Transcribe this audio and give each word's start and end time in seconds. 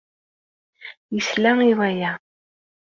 Yesla 1.15 1.51
i 1.69 1.71
waya. 1.79 2.11